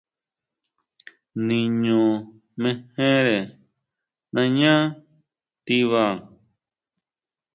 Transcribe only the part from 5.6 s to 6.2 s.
tiba.